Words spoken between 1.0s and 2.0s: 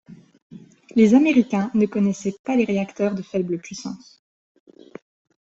Américains ne